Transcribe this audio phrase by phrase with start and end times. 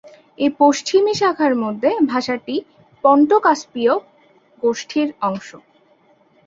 [0.39, 2.55] এই পশ্চিমি শাখার মধ্যে ভাষাটি
[3.03, 3.93] পন্টো-কাস্পীয়
[4.63, 5.49] গোষ্ঠীর অংশ।